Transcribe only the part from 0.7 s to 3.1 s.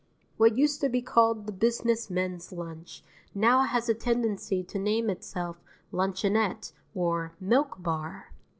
to be called the "Business Men's Lunch"